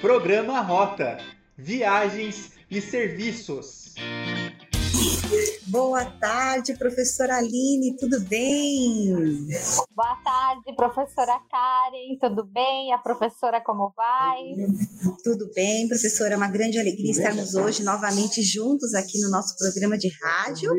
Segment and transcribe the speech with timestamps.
[0.00, 1.18] Programa Rota
[1.58, 3.94] Viagens e Serviços.
[5.70, 9.14] Boa tarde, professora Aline, tudo bem?
[9.94, 12.92] Boa tarde, professora Karen, tudo bem?
[12.92, 14.38] A professora como vai?
[15.22, 19.96] Tudo bem, professora, é uma grande alegria estarmos hoje novamente juntos aqui no nosso programa
[19.96, 20.72] de rádio,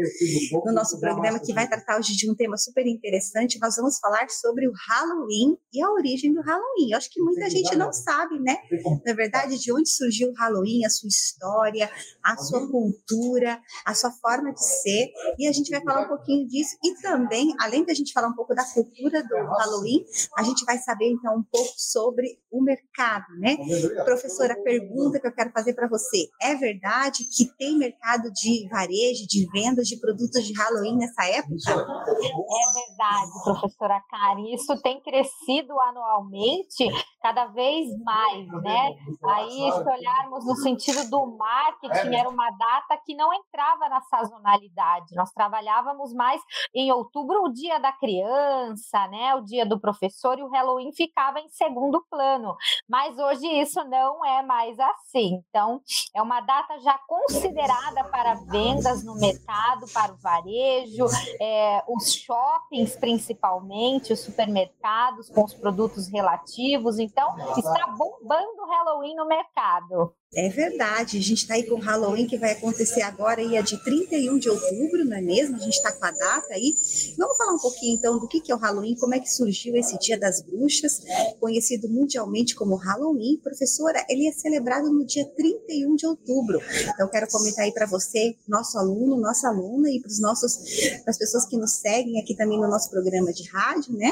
[0.66, 3.59] no nosso programa que vai tratar hoje de um tema super interessante.
[3.62, 6.91] Nós vamos falar sobre o Halloween e a origem do Halloween.
[6.91, 8.58] Eu acho que muita gente não sabe, né?
[9.05, 11.89] Na verdade, de onde surgiu o Halloween, a sua história,
[12.21, 16.48] a sua cultura, a sua forma de ser, e a gente vai falar um pouquinho
[16.48, 20.05] disso, e também, além da gente falar um pouco da cultura do Halloween,
[20.38, 23.57] a gente vai saber então um pouco sobre o mercado, né?
[24.04, 28.67] Professora, a pergunta que eu quero fazer para você, é verdade que tem mercado de
[28.70, 31.55] varejo, de vendas de produtos de Halloween nessa época?
[31.70, 36.88] É verdade, professora Karen, isso tem crescido anualmente
[37.21, 38.95] cada vez mais, né?
[39.23, 44.71] Aí, se olharmos no sentido do marketing, era uma data que não entrava na sazonalidade.
[45.16, 46.41] Nós trabalhávamos mais
[46.74, 49.36] em outubro, o dia da criança, né?
[49.36, 52.55] O dia do professor e o Halloween ficava em segundo plano.
[52.88, 55.42] Mas hoje isso não é mais assim.
[55.49, 55.82] Então,
[56.16, 61.05] é uma data já considerada para vendas no mercado, para o varejo,
[61.40, 67.00] é, os shoppings principalmente, os supermercados com os produtos relativos.
[67.00, 70.16] Então, está bombando o Halloween no mercado.
[70.34, 73.62] É verdade, a gente está aí com o Halloween que vai acontecer agora, aí é
[73.62, 75.57] de 31 de outubro, não é mesmo?
[75.57, 76.74] A gente está com a data aí.
[77.18, 79.75] Vamos falar um pouquinho então do que, que é o Halloween, como é que surgiu
[79.75, 81.02] esse Dia das Bruxas,
[81.38, 83.41] conhecido mundialmente como Halloween.
[83.44, 86.62] Professora, ele é celebrado no dia 31 de outubro.
[86.94, 90.56] Então, quero comentar aí para você, nosso aluno, nossa aluna, e para os nossos,
[91.03, 94.09] para as pessoas que nos seguem aqui também no nosso programa de rádio, né?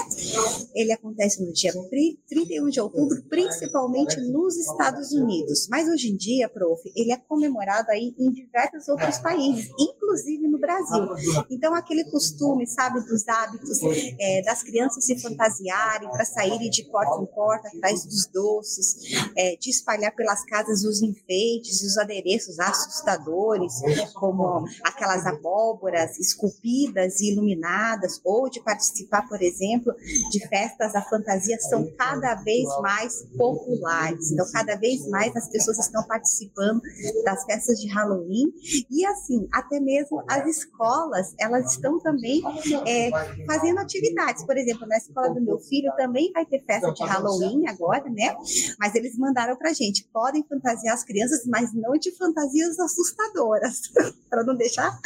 [0.76, 5.66] Ele acontece no dia 31 de outubro, principalmente nos Estados Unidos.
[5.70, 10.60] Mas hoje em dia, prof, ele é comemorado aí em diversos outros países, inclusive no
[10.60, 11.46] Brasil.
[11.50, 13.80] Então, aquele costume, sabe, dos hábitos
[14.20, 18.96] é, das crianças se fantasiarem para saírem de porta em porta atrás dos doces,
[19.38, 23.74] é, de espalhar pelas casas os enfeites e os adereços assustadores,
[24.14, 29.94] como aquelas abóboras esculpidas e iluminadas, ou de participar, por exemplo,
[30.32, 34.32] de festas da fantasia, são cada vez mais populares.
[34.32, 36.82] Então, cada vez mais as pessoas estão estão participando
[37.24, 38.52] das festas de Halloween.
[38.90, 42.42] E assim até mesmo as escolas elas estão também
[42.86, 43.10] é,
[43.46, 44.44] fazendo atividades.
[44.46, 48.36] Por exemplo na escola do meu filho também vai ter festa de Halloween agora né?
[48.80, 53.82] Mas eles mandaram para gente podem fantasiar as crianças mas não de fantasias assustadoras
[54.30, 55.00] para não deixar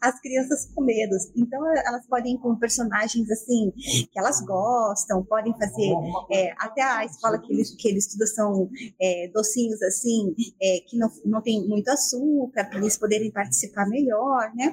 [0.00, 1.16] as crianças com medo.
[1.36, 5.92] Então elas podem ir com personagens assim que elas gostam podem fazer
[6.30, 10.96] é, até a escola que eles que eles estudam são é, docinhos assim é, que
[10.96, 14.72] não, não tem muito açúcar, para eles poderem participar melhor, né?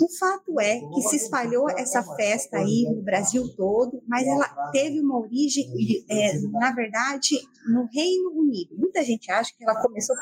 [0.00, 5.00] O fato é que se espalhou essa festa aí no Brasil todo, mas ela teve
[5.00, 5.66] uma origem,
[6.08, 7.36] é, na verdade,
[7.68, 8.76] no Reino Unido.
[8.76, 10.14] Muita gente acha que ela começou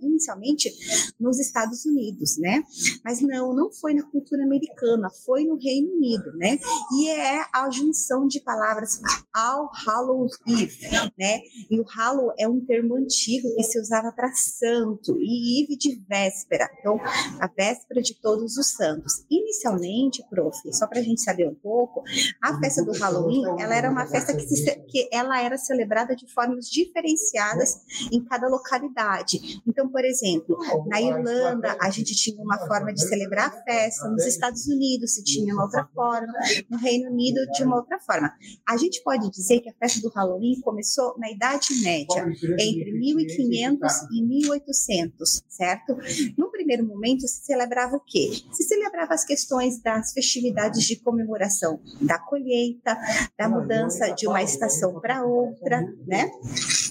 [0.00, 0.72] inicialmente
[1.18, 2.62] nos Estados Unidos, né?
[3.04, 6.58] Mas não, não foi na cultura americana, foi no Reino Unido, né?
[6.92, 9.00] E é a junção de palavras
[9.32, 10.88] All Hallows Eve,
[11.18, 11.40] né?
[11.70, 15.94] E o Hallow é um termo antigo que se usava para santo e Eve de
[16.08, 16.98] véspera, então
[17.38, 19.24] a véspera de todos os santos.
[19.54, 22.02] Inicialmente, prof, só para a gente saber um pouco,
[22.42, 26.26] a festa do Halloween, ela era uma festa que, se, que ela era celebrada de
[26.32, 27.76] formas diferenciadas
[28.10, 29.62] em cada localidade.
[29.66, 34.26] Então, por exemplo, na Irlanda a gente tinha uma forma de celebrar a festa, nos
[34.26, 36.32] Estados Unidos se tinha uma outra forma,
[36.68, 38.32] no Reino Unido de uma outra forma.
[38.68, 42.26] A gente pode dizer que a festa do Halloween começou na Idade Média,
[42.58, 45.96] entre 1500 e 1800, certo?
[46.36, 48.32] No primeiro momento se celebrava o quê?
[48.52, 49.43] Se celebrava as questões
[49.82, 52.96] das festividades de comemoração da colheita,
[53.38, 56.30] da mudança de uma estação para outra, né?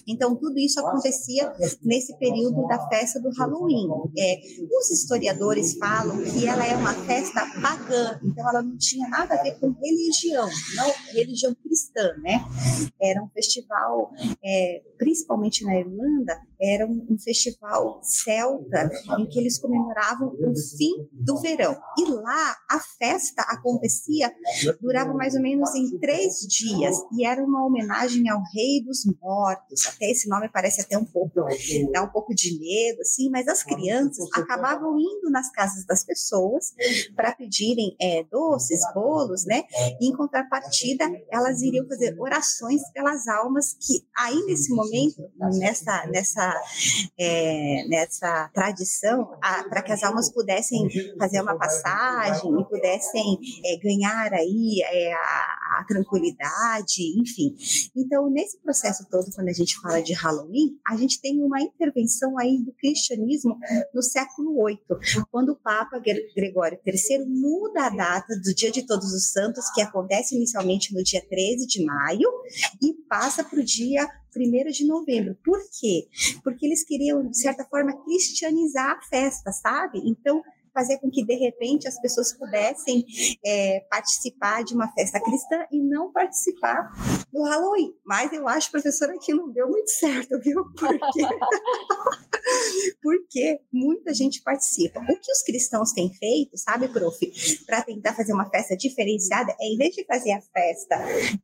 [0.07, 3.87] Então, tudo isso acontecia nesse período da festa do Halloween.
[4.17, 4.41] É,
[4.77, 9.41] os historiadores falam que ela é uma festa pagã, então ela não tinha nada a
[9.41, 12.45] ver com religião, não religião cristã, né?
[13.01, 14.11] Era um festival,
[14.43, 18.89] é, principalmente na Irlanda, era um, um, festival celta
[19.19, 21.75] em que eles comemoravam o fim do verão.
[21.97, 24.31] E lá a festa acontecia,
[24.79, 29.85] durava mais ou menos em três dias, e era uma homenagem ao Rei dos Mortos.
[29.87, 31.45] Até esse nome parece até um pouco,
[31.91, 36.73] dá um pouco de medo, assim, mas as crianças acabavam indo nas casas das pessoas
[37.15, 39.63] para pedirem é, doces, bolos, né?
[39.99, 45.29] E em contrapartida, elas iriam fazer orações pelas almas que aí nesse momento,
[45.59, 46.61] nessa, nessa,
[47.17, 49.31] é, nessa tradição,
[49.69, 50.87] para que as almas pudessem
[51.17, 57.55] fazer uma passagem e pudessem é, ganhar aí é, a, a tranquilidade, enfim.
[57.95, 62.37] Então, nesse processo todo, quando a gente fala de Halloween, a gente tem uma intervenção
[62.37, 63.57] aí do cristianismo
[63.93, 64.79] no século VIII,
[65.31, 66.01] quando o Papa
[66.35, 71.03] Gregório III muda a data do Dia de Todos os Santos, que acontece inicialmente no
[71.03, 72.29] dia 13 de maio,
[72.81, 75.37] e passa para o dia 1 de novembro.
[75.43, 76.07] Por quê?
[76.43, 80.01] Porque eles queriam, de certa forma, cristianizar a festa, sabe?
[80.05, 80.41] Então,
[80.73, 83.05] fazer com que, de repente, as pessoas pudessem
[83.45, 86.91] é, participar de uma festa cristã e não participar
[87.31, 87.93] do Halloween.
[88.05, 90.63] Mas eu acho, professora, que não deu muito certo, viu?
[90.75, 91.23] Porque,
[93.01, 94.99] porque muita gente participa.
[94.99, 97.17] O que os cristãos têm feito, sabe, prof,
[97.65, 100.95] para tentar fazer uma festa diferenciada, é em vez de fazer a festa,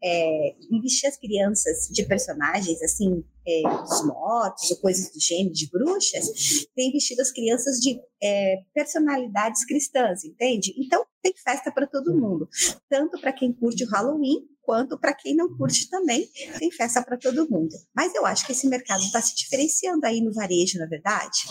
[0.03, 5.69] é, investir as crianças de personagens, assim, é, dos mortos ou coisas do gênero, de
[5.69, 10.73] bruxas, tem vestido as crianças de é, personalidades cristãs, entende?
[10.77, 12.47] Então, tem festa para todo mundo,
[12.89, 16.27] tanto para quem curte o Halloween, quanto para quem não curte também,
[16.59, 17.73] tem festa para todo mundo.
[17.95, 21.47] Mas eu acho que esse mercado está se diferenciando aí no varejo, na é verdade?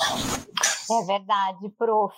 [0.90, 2.14] É verdade, prof.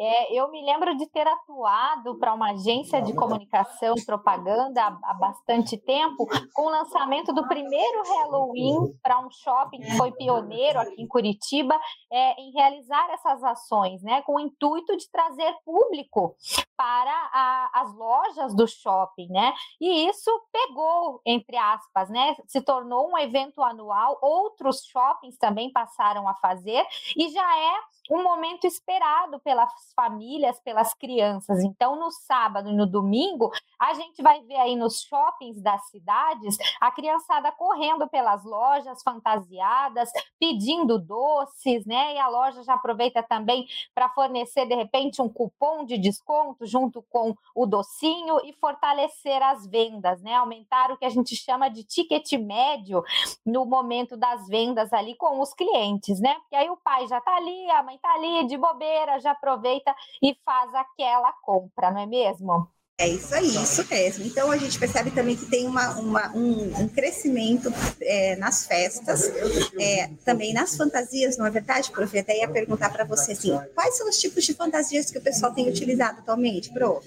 [0.00, 4.98] É, eu me lembro de ter atuado para uma agência de comunicação e propaganda há,
[5.04, 10.80] há bastante tempo, com o lançamento do primeiro Halloween para um shopping que foi pioneiro
[10.80, 11.78] aqui em Curitiba,
[12.10, 16.34] é, em realizar essas ações, né, com o intuito de trazer público
[16.76, 19.52] para a, as lojas do shopping, né?
[19.80, 22.36] E isso pegou, entre aspas, né?
[22.46, 26.84] Se tornou um evento anual, outros shoppings também passaram a fazer,
[27.16, 27.74] e já é
[28.10, 31.62] um momento esperado pelas famílias, pelas crianças.
[31.62, 36.56] Então, no sábado e no domingo, a gente vai ver aí nos shoppings das cidades
[36.80, 42.14] a criançada correndo pelas lojas fantasiadas, pedindo doces, né?
[42.14, 47.02] E a loja já aproveita também para fornecer, de repente, um cupom de desconto junto
[47.10, 50.27] com o docinho e fortalecer as vendas, né?
[50.34, 53.02] Aumentar o que a gente chama de ticket médio
[53.44, 56.34] no momento das vendas ali com os clientes, né?
[56.40, 59.94] Porque aí o pai já está ali, a mãe está ali de bobeira, já aproveita
[60.22, 62.68] e faz aquela compra, não é mesmo?
[63.00, 64.24] É isso aí, isso mesmo.
[64.24, 69.30] Então a gente percebe também que tem uma, uma um, um, crescimento é, nas festas,
[69.78, 72.18] é, também nas fantasias, não é verdade, prof?
[72.18, 75.54] Até ia perguntar para você assim, quais são os tipos de fantasias que o pessoal
[75.54, 77.06] tem utilizado atualmente, prof?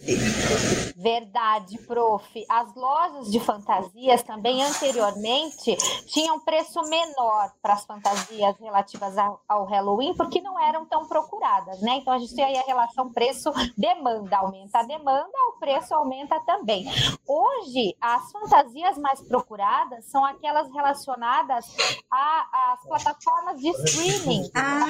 [0.96, 2.46] Verdade, prof.
[2.48, 10.16] As lojas de fantasias também anteriormente tinham preço menor para as fantasias relativas ao, Halloween,
[10.16, 11.98] porque não eram tão procuradas, né?
[11.98, 16.40] Então a gente tem aí a relação preço-demanda, aumenta a demanda, o preço preço aumenta
[16.42, 16.86] também.
[17.28, 21.66] Hoje, as fantasias mais procuradas são aquelas relacionadas
[22.10, 24.50] às plataformas de streaming.
[24.56, 24.86] Ah,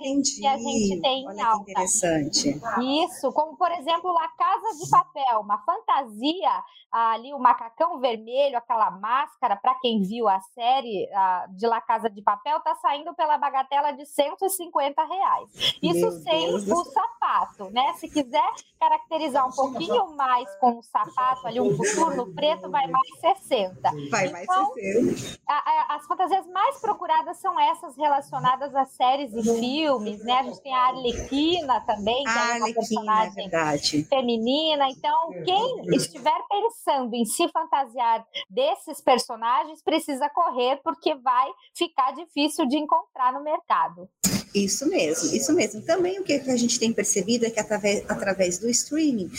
[0.00, 0.40] entendi.
[0.40, 1.70] Que a gente tem Olha em alta.
[1.70, 2.60] interessante.
[3.04, 6.62] Isso, como por exemplo, La Casa de Papel, uma fantasia
[6.96, 12.08] ali, o macacão vermelho, aquela máscara, para quem viu a série a, de La Casa
[12.08, 15.50] de Papel, tá saindo pela bagatela de 150 reais.
[15.82, 17.92] Isso Meu sem Deus o sapato, né?
[17.94, 18.48] Se quiser
[18.80, 23.90] caracterizar um pouquinho mais com o sapato ali, um coturno preto, vai mais 60.
[24.10, 25.40] Vai mais Então, 60.
[25.48, 30.32] a- a- as fantasias mais procuradas são essas relacionadas a séries e filmes, né?
[30.40, 34.04] A gente tem a Arlequina também, que é Ah, uma Arlequina, é personagem verdade.
[34.04, 34.88] feminina.
[34.90, 42.66] Então, quem estiver pensando em se fantasiar desses personagens precisa correr, porque vai ficar difícil
[42.66, 44.08] de encontrar no mercado.
[44.56, 45.82] Isso mesmo, isso mesmo.
[45.82, 49.30] Também o que a gente tem percebido é que através, através do streaming,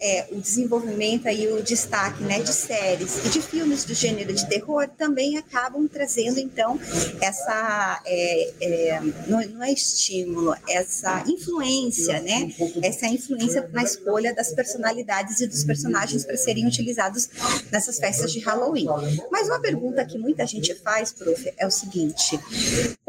[0.00, 4.48] é, o desenvolvimento e o destaque né, de séries e de filmes do gênero de
[4.48, 6.80] terror também acabam trazendo, então,
[7.20, 12.50] essa, é, é, não é estímulo, essa influência, né?
[12.82, 17.28] Essa influência na escolha das personalidades e dos personagens para serem utilizados
[17.70, 18.86] nessas festas de Halloween.
[19.30, 22.40] Mas uma pergunta que muita gente faz, prof, é o seguinte: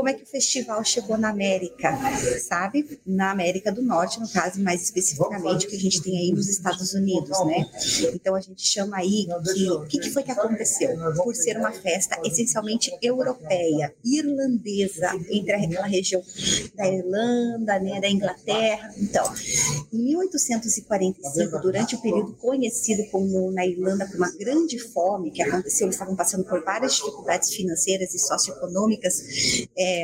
[0.05, 1.97] como é que o festival chegou na América,
[2.47, 2.99] sabe?
[3.03, 6.93] Na América do Norte, no caso, mais especificamente, que a gente tem aí nos Estados
[6.93, 7.65] Unidos, né?
[8.13, 10.95] Então a gente chama aí que o que, que foi que aconteceu?
[11.15, 16.21] Por ser uma festa essencialmente europeia, irlandesa, entre aquela região
[16.75, 18.93] da Irlanda, né, da Inglaterra.
[18.99, 19.25] Então,
[19.91, 25.87] em 1845, durante o período conhecido como na Irlanda como uma grande fome que aconteceu,
[25.87, 29.94] eles estavam passando por várias dificuldades financeiras e socioeconômicas, é,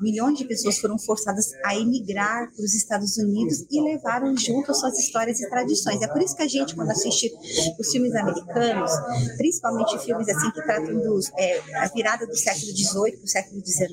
[0.00, 4.78] milhões de pessoas foram forçadas a emigrar para os Estados Unidos e levaram junto as
[4.78, 6.00] suas histórias e tradições.
[6.02, 7.32] É por isso que a gente, quando assiste
[7.78, 8.90] os filmes americanos,
[9.36, 13.66] principalmente filmes assim que tratam dos, é, a virada do século XVIII para o século
[13.66, 13.92] XIX,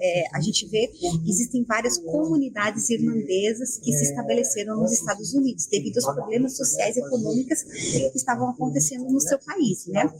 [0.00, 5.66] é, a gente vê que existem várias comunidades irlandesas que se estabeleceram nos Estados Unidos
[5.66, 10.10] devido aos problemas sociais e econômicos que estavam acontecendo no seu país, né?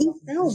[0.00, 0.48] Então,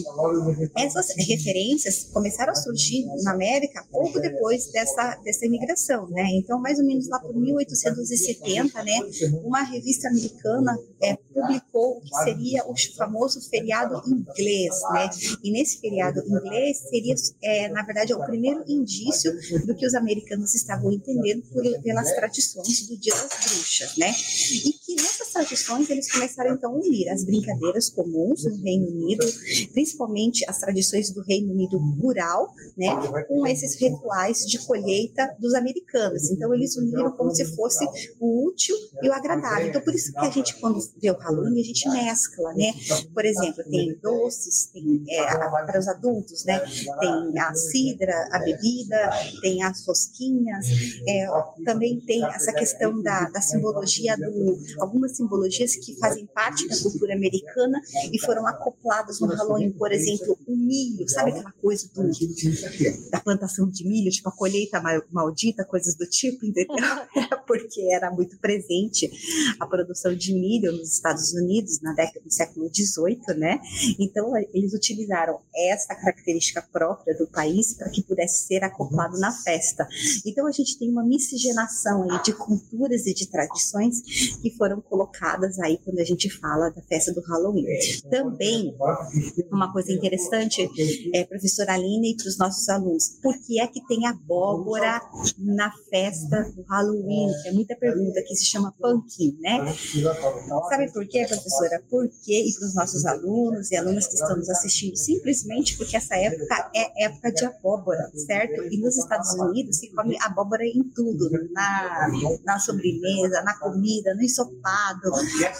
[0.75, 6.25] essas referências começaram a surgir na América pouco depois dessa, dessa imigração, né?
[6.33, 9.00] Então, mais ou menos lá por 1870, né,
[9.43, 15.09] uma revista americana é, publicou o que seria o famoso feriado inglês, né?
[15.43, 19.31] E nesse feriado inglês seria, é, na verdade, é o primeiro indício
[19.65, 24.13] do que os americanos estavam entendendo por, pelas tradições do Dia das Bruxas, né?
[24.51, 29.25] E que nessas tradições eles começaram então a unir as brincadeiras comuns no Reino Unido,
[29.74, 32.53] principalmente as tradições do Reino Unido rural,
[32.94, 36.30] né, com esses rituais de colheita dos americanos.
[36.30, 37.86] Então eles uniram como se fosse
[38.20, 39.68] o útil e o agradável.
[39.68, 42.74] Então por isso que a gente quando vê o Halloween a gente mescla, né?
[43.13, 46.60] Por exemplo, tem doces, tem é, para os adultos, né?
[47.00, 49.10] Tem a cidra, a bebida,
[49.42, 50.65] tem as rosquinhas,
[51.08, 51.27] é,
[51.63, 57.13] também tem essa questão da, da simbologia do algumas simbologias que fazem parte da cultura
[57.13, 62.04] americana e foram acopladas no Halloween, por exemplo, o milho, sabe aquela coisa do,
[63.12, 66.75] da plantação de milho, tipo a colheita maldita, coisas do tipo, entendeu?
[67.48, 69.12] Porque era muito presente
[69.60, 73.60] a produção de milho nos Estados Unidos na década do século XVIII, né?
[74.00, 79.88] Então eles utilizaram essa característica própria do país para que pudesse ser acoplado na festa.
[80.25, 84.01] Então a gente tem uma miscigenação aí de culturas e de tradições
[84.41, 87.65] que foram colocadas aí quando a gente fala da festa do Halloween.
[88.10, 88.75] Também,
[89.51, 90.70] uma coisa interessante,
[91.13, 95.01] é, professora Aline, e para os nossos alunos, por que é que tem abóbora
[95.38, 97.31] na festa do Halloween?
[97.45, 99.74] É muita pergunta que se chama pumpkin, né?
[100.69, 101.84] Sabe por quê, professora?
[101.89, 102.45] Por quê?
[102.48, 106.72] E para os nossos alunos e alunas que estão nos assistindo, simplesmente porque essa época
[106.75, 108.63] é época de abóbora, certo?
[108.72, 112.07] E nos Estados Unidos se come abóbora em tudo, na,
[112.43, 115.12] na sobremesa, na comida, no ensopado,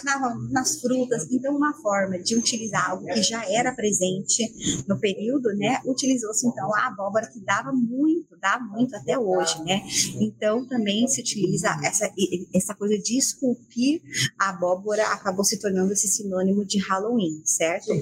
[0.04, 1.26] na, nas frutas.
[1.30, 5.80] Então, uma forma de utilizar algo que já era presente no período, né?
[5.84, 9.82] Utilizou-se então a abóbora que dava muito, dá muito até hoje, né?
[10.20, 12.10] Então, também se utiliza essa,
[12.54, 14.02] essa coisa de esculpir
[14.38, 17.92] a abóbora, acabou se tornando esse sinônimo de Halloween, certo?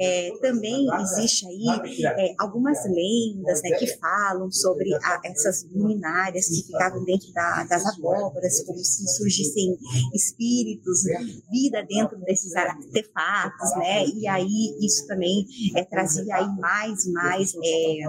[0.00, 1.64] É, também existe aí
[2.04, 7.84] é, algumas lendas né, que falam sobre a, essas luminárias que ficavam dentro da, das
[7.86, 9.76] abóboras, como se surgissem
[10.14, 11.02] espíritos,
[11.50, 14.06] vida dentro desses artefatos, né?
[14.06, 18.08] E aí isso também é, trazia aí mais e mais, é,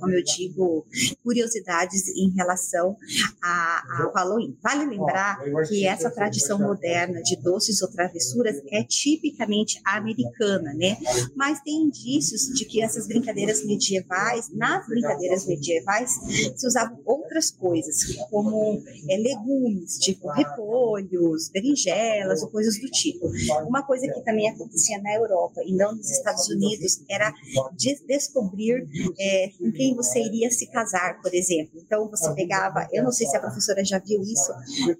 [0.00, 0.86] como eu digo,
[1.22, 2.96] curiosidades em relação
[3.42, 4.56] ao Halloween.
[4.62, 10.96] Vale lembrar que essa tradição moderna de doces ou travessuras é tipicamente americana, né?
[11.34, 16.10] Mas tem indícios de que essas brincadeiras medievais, nas brincadeiras medievais,
[16.56, 23.30] se usavam outras coisas, como é, legumes, tipo repolhos, berinjelas ou coisas do tipo.
[23.66, 27.32] Uma coisa que também acontecia na Europa e não nos Estados Unidos era
[27.76, 31.78] de descobrir é, com quem você iria se casar, por exemplo.
[31.84, 34.52] Então você pegava, eu não sei se a professora já viu isso,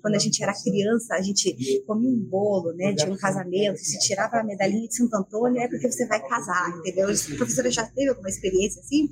[0.02, 3.98] quando a gente era criança, a gente comia um bolo, né, de um casamento, se
[4.00, 7.08] tirava a medalhinha de Santo Antônio, é porque você vai casar, entendeu?
[7.08, 9.08] A professora já teve alguma experiência assim?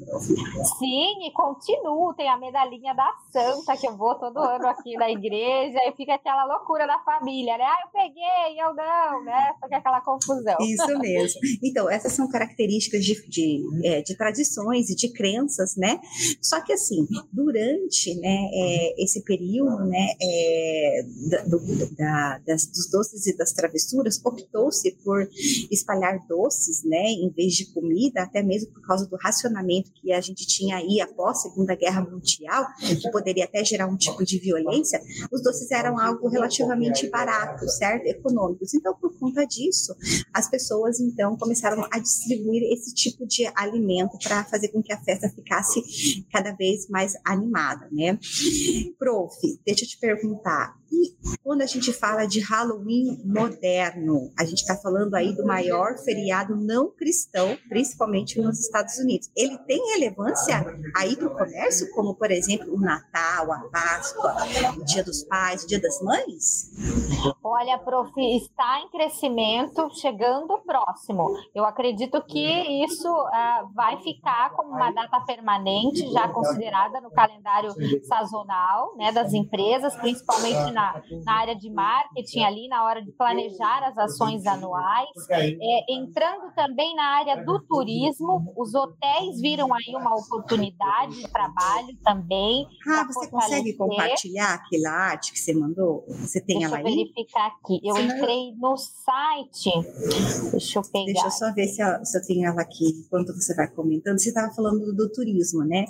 [0.78, 5.10] Sim, e continuo, tem a medalhinha da Santa, que eu vou todo ano aqui na
[5.10, 7.64] igreja, e fica aquela loucura da família, né?
[7.64, 9.52] Ah, eu peguei, eu não, né?
[9.62, 10.56] Fica aquela confusão.
[10.60, 11.40] Isso mesmo.
[11.62, 16.00] Então, essas são características de, de, é, de tradições e de crenças, né?
[16.40, 21.02] Só que assim, durante né, é, esse período, né, é,
[21.48, 25.28] do, da, das, dos doces e das travessuras, optou-se por
[25.70, 30.20] espalhar doces, né, em vez de comida, até mesmo por causa do racionamento que a
[30.20, 32.66] gente tinha aí após a Segunda Guerra Mundial,
[33.00, 35.00] que poderia até gerar um tipo de violência,
[35.32, 38.06] os doces eram algo relativamente barato, certo?
[38.06, 38.74] Econômicos.
[38.74, 39.94] Então, por conta disso,
[40.32, 45.02] as pessoas então começaram a distribuir esse tipo de alimento para fazer com que a
[45.02, 48.18] festa ficasse cada vez mais animada, né?
[48.98, 54.58] Prof, deixa eu te perguntar, E quando a gente fala de Halloween moderno, a gente
[54.58, 59.30] está falando aí do maior feriado não cristão, principalmente nos Estados Unidos.
[59.36, 60.64] Ele tem relevância
[60.96, 64.36] aí para o comércio, como por exemplo o Natal, a Páscoa,
[64.76, 66.70] o Dia dos Pais, o Dia das Mães?
[67.42, 71.36] Olha, prof, está em crescimento, chegando próximo.
[71.54, 77.72] Eu acredito que isso uh, vai ficar como uma data permanente, já considerada no calendário
[78.04, 83.88] sazonal né, das empresas, principalmente na, na área de marketing, ali na hora de planejar
[83.88, 85.08] as ações anuais.
[85.30, 91.96] É, entrando também na área do turismo, os hotéis viram aí uma oportunidade de trabalho
[92.04, 92.66] também.
[92.86, 96.04] Ah, você consegue compartilhar aquela arte que você mandou?
[96.08, 96.84] Você tem Deixa ela aí?
[96.84, 97.80] Deixa eu verificar aqui.
[97.82, 99.70] Eu entrei no site.
[100.50, 101.04] Deixa eu pegar.
[101.06, 104.18] Deixa eu só ver se eu, se eu tenho ela aqui enquanto você vai comentando.
[104.18, 105.86] Você estava falando do, do, turismo, né?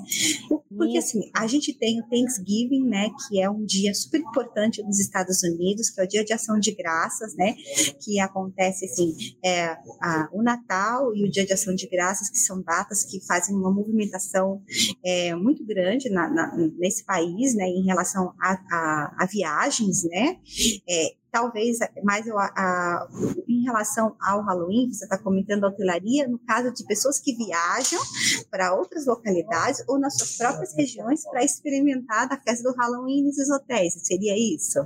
[0.48, 1.18] Porque Isso.
[1.18, 3.10] assim, a gente tem o Thanksgiving, né?
[3.28, 6.58] Que é um dia super importante nos Estados Unidos, que é o Dia de Ação
[6.58, 7.54] de Graças, né?
[8.02, 9.14] Que acontece assim,
[9.44, 13.24] é, a, o Natal e o Dia de Ação de Graças, que são datas que
[13.26, 14.62] fazem uma movimentação
[15.04, 17.66] é, muito grande na, na, nesse país, né?
[17.66, 20.38] Em relação a, a, a viagens, né?
[20.88, 23.06] É, talvez mais eu, a,
[23.46, 28.00] em relação ao Halloween, você está comentando a hotelaria, no caso de pessoas que viajam
[28.50, 33.50] para outras localidades ou nas suas próprias regiões para experimentar a festa do Halloween nesses
[33.50, 34.78] hotéis, seria isso?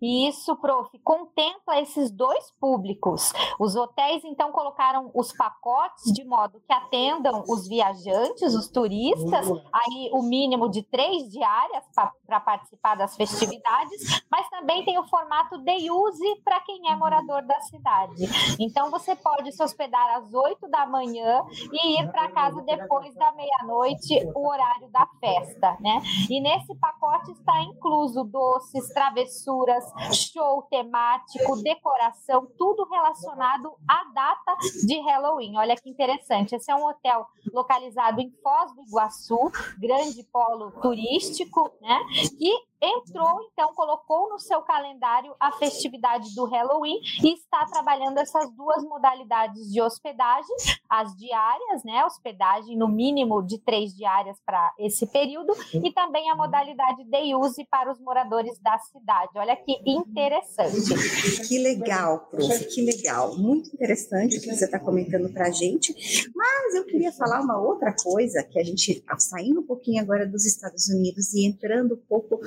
[0.00, 3.30] Isso, prof, contempla esses dois públicos.
[3.60, 10.10] Os hotéis, então, colocaram os pacotes de modo que atendam os viajantes, os turistas, aí
[10.12, 11.84] o mínimo de três diárias
[12.26, 17.42] para participar das festividades, mas também tem o formato day use para quem é morador
[17.42, 18.24] da cidade.
[18.58, 23.32] Então você pode se hospedar às 8 da manhã e ir para casa depois da
[23.32, 26.00] meia-noite, o horário da festa, né?
[26.28, 35.00] E nesse pacote está incluso doces, travessuras, show temático, decoração, tudo relacionado à data de
[35.00, 35.56] Halloween.
[35.56, 36.54] Olha que interessante.
[36.54, 41.98] Esse é um hotel localizado em Foz do Iguaçu, grande polo turístico, né?
[42.40, 48.50] E entrou, então, colocou no seu calendário a festividade do Halloween e está trabalhando essas
[48.54, 50.56] duas modalidades de hospedagem,
[50.88, 52.04] as diárias, né?
[52.04, 57.64] Hospedagem no mínimo de três diárias para esse período, e também a modalidade day use
[57.70, 59.30] para os moradores da cidade.
[59.36, 61.48] Olha que interessante.
[61.48, 63.36] Que legal, prof, que legal.
[63.36, 65.94] Muito interessante o que você está comentando para a gente.
[66.34, 70.46] Mas eu queria falar uma outra coisa que a gente, saindo um pouquinho agora dos
[70.46, 72.40] Estados Unidos e entrando um pouco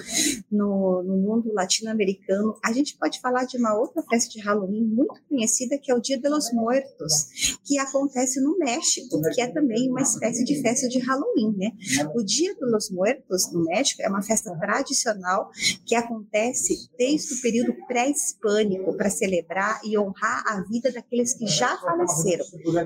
[0.52, 5.22] no, no mundo latino-americano, a gente pode falar de uma outra festa de Halloween muito
[5.28, 9.90] conhecida, que é o Dia de los Muertos, que acontece no México, que é também
[9.90, 11.72] uma espécie de festa de Halloween, né?
[12.16, 15.50] O Dia de los Muertos no México é uma festa tradicional
[15.86, 21.78] que acontece desde o período pré-hispânico para celebrar e honrar a vida daqueles que já
[21.78, 22.46] faleceram.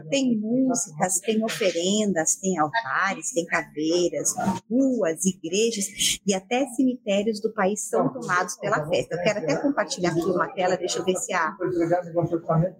[0.10, 4.34] Tem músicas, tem oferendas, tem altares, tem caveiras,
[4.69, 9.15] ruas, igrejas e até cemitérios do país são tomados pela festa.
[9.15, 11.55] Eu quero até compartilhar aqui uma tela, deixa eu ver se a,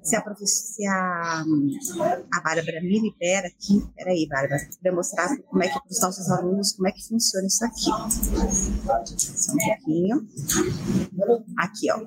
[0.03, 1.43] se a, se a,
[2.34, 3.84] a Bárbara me libera aqui.
[3.95, 7.47] Peraí, Bárbara, para mostrar como é que para os nossos alunos como é que funciona
[7.47, 7.86] isso aqui.
[7.86, 10.27] Só um pouquinho.
[11.58, 11.99] Aqui, ó.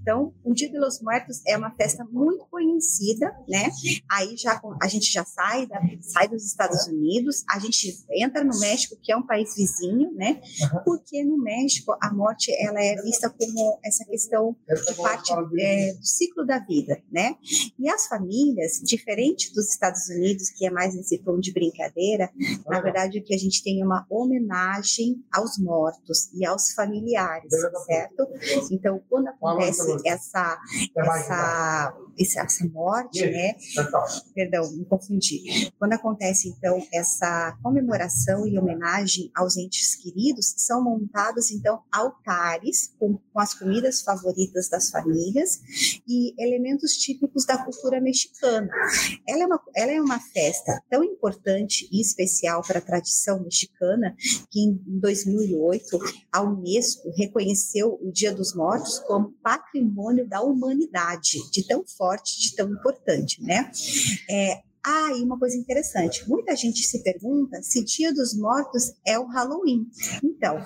[0.00, 3.70] Então, o Dia de los Muertos é uma festa muito conhecida, né?
[4.10, 8.58] Aí já a gente já sai, da, sai dos Estados Unidos, a gente entra no
[8.58, 10.40] México, que é um país vizinho, né?
[10.84, 16.06] Porque no México a morte ela é vista como essa questão de parte é, do
[16.06, 17.36] ciclo da vida, né?
[17.78, 22.30] E as famílias, diferente dos Estados Unidos, que é mais nesse tom de brincadeira,
[22.66, 27.52] na verdade o que a gente tem é uma homenagem aos mortos e aos familiares,
[27.86, 28.26] certo?
[28.70, 30.58] Então, quando acontece essa
[30.96, 33.54] essa essa morte, né?
[34.34, 35.72] Perdão, me confundi.
[35.78, 43.18] Quando acontece então essa comemoração e homenagem aos entes queridos, são montados então altares com,
[43.32, 45.60] com as comidas favoritas das famílias
[46.08, 48.68] e elementos típicos da cultura mexicana.
[49.28, 54.16] Ela é uma, ela é uma festa tão importante e especial para a tradição mexicana
[54.50, 55.98] que em 2008
[56.32, 62.54] a Unesco reconheceu o Dia dos Mortos como patrimônio da humanidade, de tão forte, de
[62.54, 63.70] tão importante, né?
[64.30, 69.18] É, Ah, e uma coisa interessante: muita gente se pergunta se Dia dos Mortos é
[69.18, 69.86] o Halloween.
[70.22, 70.56] Então,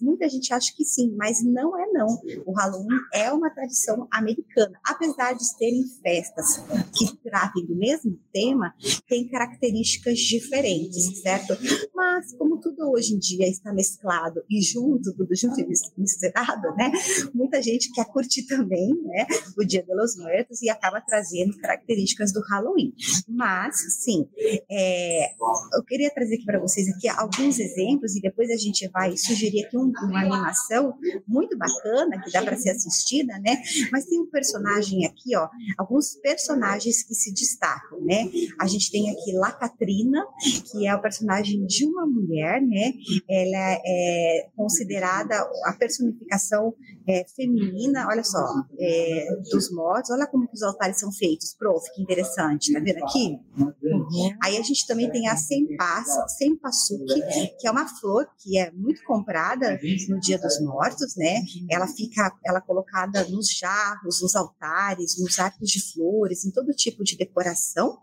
[0.00, 2.06] muita gente acha que sim, mas não é não.
[2.46, 4.78] O Halloween é uma tradição americana.
[4.84, 6.62] Apesar de terem festas
[6.94, 8.74] que tratem do mesmo tema,
[9.08, 11.54] tem características diferentes, certo?
[11.94, 16.92] Mas, como tudo hoje em dia está mesclado e junto, tudo junto e misturado, né?
[17.32, 19.26] Muita gente quer curtir também, né?
[19.58, 22.92] O Dia dos Mortos e acaba trazendo características do Halloween.
[23.28, 24.28] Mas, sim,
[24.70, 25.30] é,
[25.76, 29.64] eu queria trazer aqui para vocês aqui alguns exemplos e depois a gente vai sugerir
[29.66, 30.94] aqui um, uma animação
[31.26, 33.62] muito bacana que dá para ser assistida, né?
[33.90, 35.48] Mas tem um personagem aqui, ó,
[35.78, 38.30] alguns personagens que se destacam, né?
[38.60, 40.24] A gente tem aqui La Catrina,
[40.70, 42.92] que é o personagem de uma mulher, né?
[43.28, 46.74] Ela é considerada a personificação
[47.06, 48.44] é, feminina, olha só,
[48.78, 50.10] é, dos mortos.
[50.10, 53.38] Olha como os altares são feitos, prof, que interessante, tá vendo aqui?
[53.58, 54.36] Uhum.
[54.42, 57.22] Aí a gente também tem a Sempasuki,
[57.58, 61.42] que é uma flor que é muito comprada no Dia dos Mortos, né?
[61.70, 66.72] Ela fica, ela é colocada nos jarros, nos altares, nos arcos de flores, em todo
[66.72, 67.98] tipo de decoração.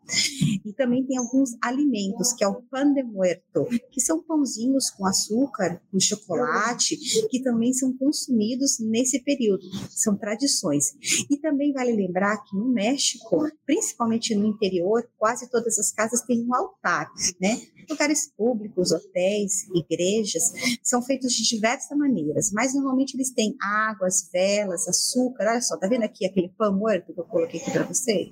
[0.65, 5.05] E também tem alguns alimentos, que é o pan de muerto, que são pãozinhos com
[5.05, 6.97] açúcar, com chocolate,
[7.29, 9.63] que também são consumidos nesse período.
[9.89, 10.93] São tradições.
[11.29, 16.45] E também vale lembrar que no México, principalmente no interior, quase todas as casas têm
[16.45, 17.61] um altar, né?
[17.89, 20.43] Lugares públicos, hotéis, igrejas,
[20.83, 25.45] são feitos de diversas maneiras, mas normalmente eles têm águas, velas, açúcar.
[25.49, 28.31] Olha só, tá vendo aqui aquele pão morto que eu coloquei aqui para você?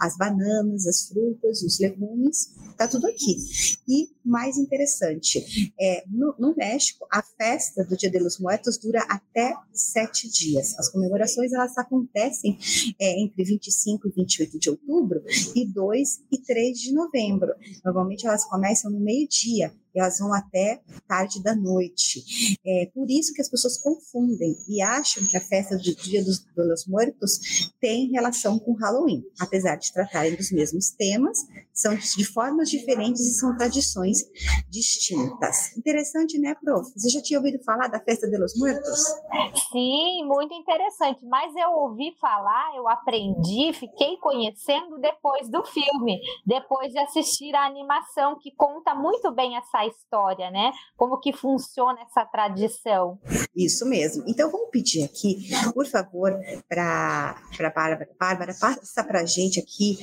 [0.00, 3.36] As bananas, as frutas, os legumes, tá tudo aqui.
[3.88, 9.04] E mais interessante, é, no, no México, a festa do Dia de los Muertos dura
[9.08, 9.54] até
[9.90, 10.78] sete dias.
[10.78, 12.58] As comemorações elas acontecem
[12.98, 15.22] é, entre 25 e 28 de outubro
[15.54, 17.52] e 2 e 3 de novembro.
[17.84, 22.58] Normalmente elas começam no meio-dia elas vão até tarde da noite.
[22.64, 26.44] É por isso que as pessoas confundem e acham que a festa do Dia dos,
[26.54, 31.38] dos Mortos tem relação com Halloween, apesar de tratarem dos mesmos temas,
[31.72, 34.18] são de formas diferentes e são tradições
[34.68, 35.76] distintas.
[35.76, 36.90] Interessante, né, prof?
[36.96, 39.04] Você já tinha ouvido falar da festa dos Mortos?
[39.72, 41.24] Sim, muito interessante.
[41.26, 47.66] Mas eu ouvi falar, eu aprendi, fiquei conhecendo depois do filme, depois de assistir a
[47.66, 50.72] animação que conta muito bem essa a história, né?
[50.96, 53.18] Como que funciona essa tradição.
[53.54, 54.24] Isso mesmo.
[54.26, 56.32] Então vamos pedir aqui, por favor,
[56.68, 57.36] para
[57.74, 58.08] Bárbara.
[58.18, 59.98] Bárbara, passa para a gente aqui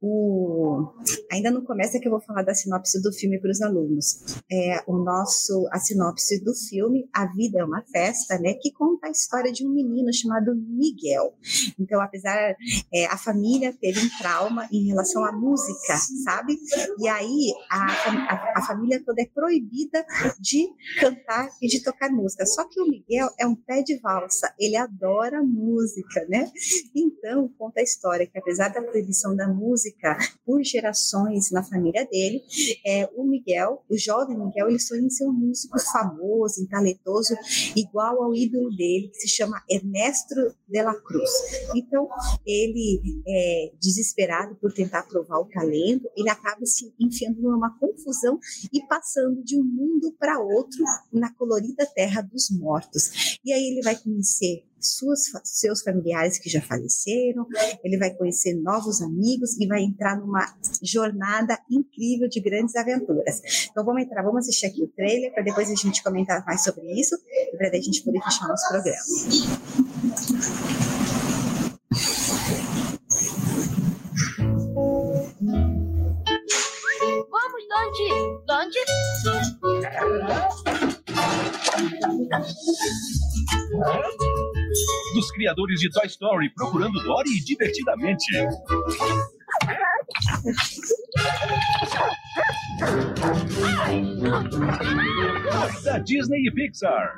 [0.00, 0.92] o.
[1.30, 4.42] Ainda não começa que eu vou falar da sinopse do filme para os alunos.
[4.50, 8.54] É o nosso, a sinopse do filme A Vida é uma Festa, né?
[8.54, 11.34] Que conta a história de um menino chamado Miguel.
[11.78, 12.56] Então, apesar
[12.92, 16.58] é, a família teve um trauma em relação à música, sabe?
[16.98, 20.06] E aí a, a, a família família toda é proibida
[20.38, 20.68] de
[21.00, 22.46] cantar e de tocar música.
[22.46, 26.50] Só que o Miguel é um pé de valsa, ele adora música, né?
[26.94, 32.42] Então, conta a história que apesar da proibição da música por gerações na família dele,
[32.86, 37.34] é, o Miguel, o jovem Miguel, ele sonha em ser um músico famoso, e talentoso,
[37.74, 40.34] igual ao ídolo dele, que se chama Ernesto
[40.68, 41.30] de la Cruz.
[41.74, 42.08] Então,
[42.46, 48.38] ele, é, desesperado por tentar provar o talento, ele acaba se enfiando numa confusão
[48.76, 53.38] e passando de um mundo para outro na colorida terra dos mortos.
[53.44, 57.46] E aí ele vai conhecer suas, seus familiares que já faleceram,
[57.82, 63.40] ele vai conhecer novos amigos e vai entrar numa jornada incrível de grandes aventuras.
[63.70, 66.92] Então vamos entrar, vamos assistir aqui o trailer para depois a gente comentar mais sobre
[66.92, 67.16] isso
[67.52, 68.96] e para a gente poder fechar nosso programa.
[85.14, 88.26] Dos criadores de Toy Story procurando Dory divertidamente.
[95.84, 97.12] Da Disney e Pixar.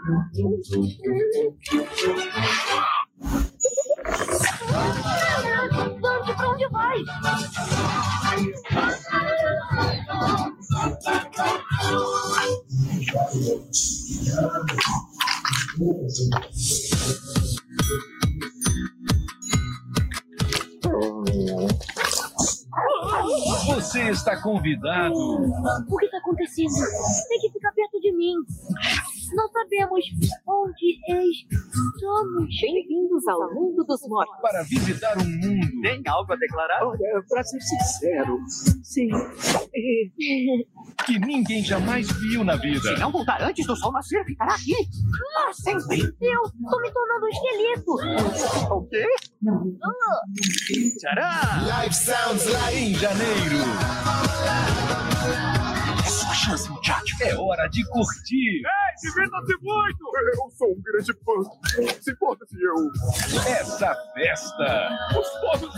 [23.67, 25.15] Você está convidado.
[25.15, 26.73] O que está acontecendo?
[27.29, 28.35] Tem que ficar perto de mim.
[29.33, 30.05] Não sabemos
[30.47, 32.61] onde estamos.
[32.61, 34.41] Bem-vindos ao mundo dos mortos.
[34.41, 35.83] Para visitar um mundo.
[35.83, 36.85] Tem algo a declarar?
[36.85, 38.39] Olha, pra ser sincero,
[38.83, 39.09] sim.
[41.07, 42.81] Que ninguém jamais viu na vida.
[42.81, 44.75] Se não voltar antes do sol nascer, ficará aqui.
[45.33, 46.01] Para sempre.
[46.03, 47.93] Eu tô me tornando um esqueleto.
[48.75, 49.07] O quê?
[49.83, 50.21] Ah.
[50.99, 51.65] Tcharam!
[52.75, 53.57] Em janeiro.
[56.49, 57.23] É chance, muchacho.
[57.23, 58.63] É hora de curtir.
[59.03, 60.11] Divirta-se muito!
[60.33, 61.93] Eu sou um grande fã.
[62.01, 62.75] Se importa se eu.
[63.47, 64.89] essa festa.
[65.13, 65.71] Gostoso!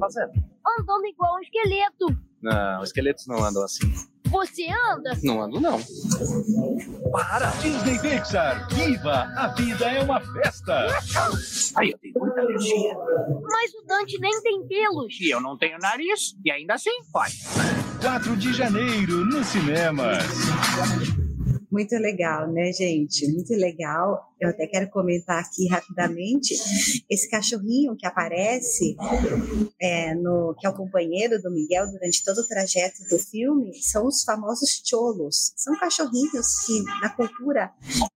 [0.00, 0.32] Fazendo.
[0.80, 2.06] Andando igual um esqueleto.
[2.42, 3.92] Não, esqueletos não andam assim.
[4.32, 5.12] Você anda?
[5.22, 5.78] Não ando, não.
[7.12, 7.50] Para!
[7.60, 8.66] Disney Pixar.
[8.70, 9.30] Viva!
[9.36, 10.88] A vida é uma festa.
[11.76, 15.20] Aí eu tenho Mas o Dante nem tem pelos.
[15.20, 16.34] E eu não tenho nariz.
[16.44, 17.30] E ainda assim, vai.
[18.00, 20.24] 4 de janeiro nos cinemas.
[21.70, 23.26] Muito legal, né, gente?
[23.32, 24.31] Muito legal.
[24.42, 26.52] Eu até quero comentar aqui rapidamente
[27.08, 28.96] esse cachorrinho que aparece,
[29.80, 34.04] é, no, que é o companheiro do Miguel durante todo o trajeto do filme, são
[34.04, 35.52] os famosos cholos.
[35.54, 37.70] São cachorrinhos que, na cultura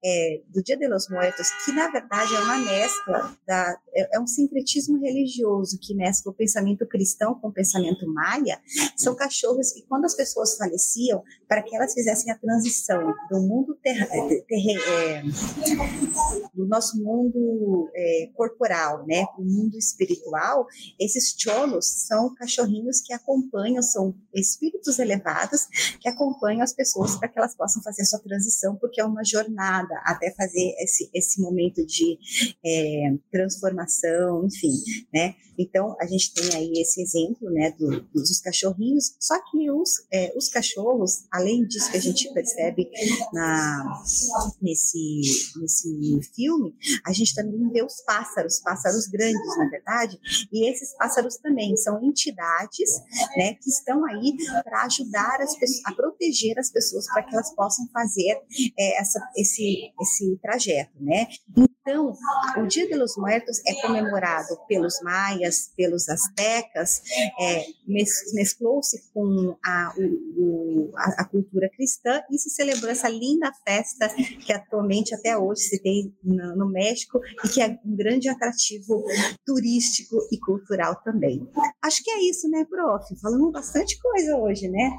[0.04, 4.20] é, do Dia de los Muertos, que na verdade é uma mescla, da, é, é
[4.20, 8.60] um sincretismo religioso que mescla o pensamento cristão com o pensamento maia.
[8.96, 13.78] São cachorros que, quando as pessoas faleciam, para que elas fizessem a transição do mundo
[13.80, 14.06] terra,
[14.48, 15.22] terre, é,
[16.54, 20.66] do nosso mundo é, corporal, né, o mundo espiritual,
[20.98, 25.66] esses cholos são cachorrinhos que acompanham, são espíritos elevados
[26.00, 29.94] que acompanham as pessoas para que elas possam fazer sua transição, porque é uma jornada
[30.04, 32.18] até fazer esse, esse momento de
[32.64, 34.72] é, transformação, enfim,
[35.12, 35.34] né?
[35.58, 39.16] Então a gente tem aí esse exemplo, né, do, dos cachorrinhos.
[39.18, 42.90] Só que os, é, os cachorros, além disso que a gente percebe
[43.32, 44.02] na
[44.60, 45.20] nesse
[45.56, 50.18] nesse filme, a gente também vê os pássaros, pássaros grandes, na verdade,
[50.52, 52.90] e esses pássaros também são entidades,
[53.36, 57.54] né, que estão aí para ajudar as pessoas, a proteger as pessoas para que elas
[57.54, 58.40] possam fazer
[58.78, 61.28] é, essa, esse, esse trajeto, né?
[61.86, 62.12] Então,
[62.58, 67.00] o Dia de los Muertos é comemorado pelos maias, pelos astecas,
[67.38, 69.94] é, mes, mesclou-se com a,
[70.36, 74.08] o, a, a, cultura cristã e se celebrou essa linda festa
[74.44, 79.04] que atualmente até hoje se tem no, no México e que é um grande atrativo
[79.46, 81.48] turístico e cultural também.
[81.80, 83.04] Acho que é isso, né, prof?
[83.22, 84.90] Falamos bastante coisa hoje, né?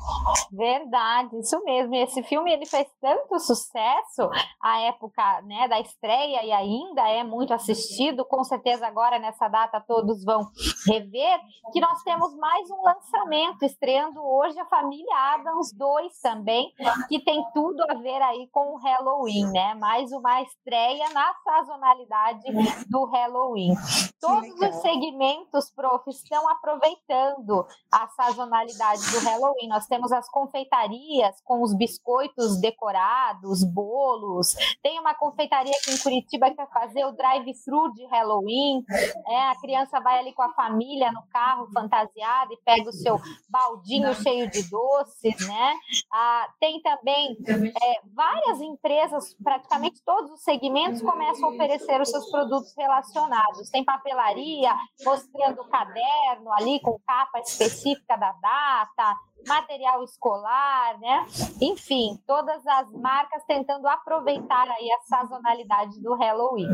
[0.53, 1.93] Verdade, isso mesmo.
[1.95, 4.29] E esse filme ele fez tanto sucesso
[4.63, 8.25] à época né, da estreia e ainda é muito assistido.
[8.25, 10.41] Com certeza agora nessa data todos vão
[10.87, 11.39] rever
[11.71, 16.71] que nós temos mais um lançamento estreando hoje a família Adams 2 também,
[17.07, 19.75] que tem tudo a ver aí com o Halloween, né?
[19.75, 22.43] Mais uma estreia na sazonalidade
[22.89, 23.73] do Halloween.
[24.19, 29.67] Todos os segmentos, prof, estão aproveitando a sazonalidade do Halloween.
[29.67, 34.55] Nós temos as confeitarias com os biscoitos decorados, bolos.
[34.81, 38.83] Tem uma confeitaria aqui em Curitiba que vai fazer o drive-thru de Halloween.
[39.27, 43.19] É, a criança vai ali com a família no carro fantasiada e pega o seu
[43.49, 45.73] baldinho cheio de doces, né?
[46.11, 52.29] Ah, tem também é, várias empresas, praticamente todos os segmentos começam a oferecer os seus
[52.29, 53.69] produtos relacionados.
[53.69, 61.25] Tem papelaria mostrando o caderno ali com capa específica da data, material escolar, né?
[61.61, 66.67] Enfim, todas as marcas tentando aproveitar aí a sazonalidade do Halloween.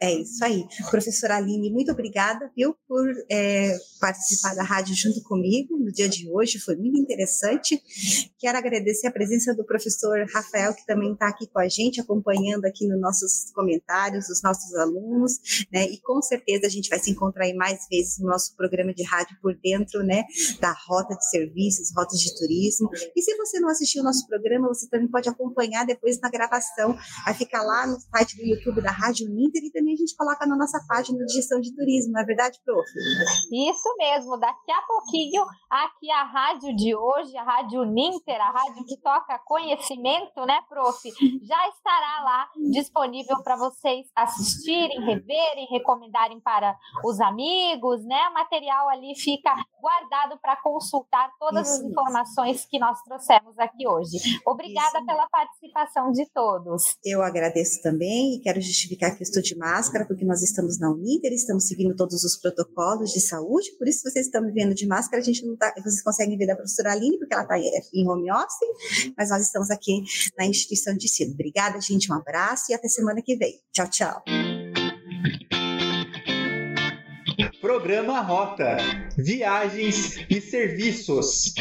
[0.00, 0.66] É isso aí.
[0.90, 6.30] Professora Aline, muito obrigada, viu, por é, participar da rádio junto comigo no dia de
[6.30, 7.82] hoje, foi muito interessante.
[8.38, 12.64] Quero agradecer a presença do professor Rafael, que também está aqui com a gente, acompanhando
[12.64, 15.84] aqui nos nossos comentários, os nossos alunos, né?
[15.86, 19.02] E com certeza a gente vai se encontrar aí mais vezes no nosso programa de
[19.02, 20.24] rádio por dentro, né,
[20.60, 22.88] da rota de serviços, rotas de turismo.
[23.14, 26.96] E se você não assistiu o nosso programa, você também pode acompanhar depois na gravação.
[27.24, 30.46] Vai ficar lá no site do YouTube da Rádio Ninter e também a gente coloca
[30.46, 32.88] na nossa página de gestão de turismo, não é verdade, prof?
[33.52, 34.38] Isso mesmo.
[34.38, 39.38] Daqui a pouquinho, aqui a rádio de hoje, a Rádio Ninter, a rádio que toca
[39.44, 41.02] conhecimento, né, prof?
[41.42, 48.28] Já estará lá disponível para vocês assistirem, reverem, recomendarem para os amigos, né?
[48.28, 54.18] O material ali fica guardado para consultar todas as informações que nós trouxemos aqui hoje.
[54.46, 56.96] Obrigada pela participação de todos.
[57.04, 60.90] Eu agradeço também e quero justificar que eu estou de máscara, porque nós estamos na
[60.90, 64.86] Uninter, estamos seguindo todos os protocolos de saúde, por isso vocês estão me vendo de
[64.86, 68.08] máscara, a gente não tá, vocês conseguem ver da professora Aline, porque ela está em
[68.08, 70.02] home office, mas nós estamos aqui
[70.36, 71.32] na instituição de ensino.
[71.32, 73.60] Obrigada, gente, um abraço e até semana que vem.
[73.72, 74.22] Tchau, tchau.
[77.88, 78.76] Programa Rota:
[79.16, 81.54] Viagens e Serviços.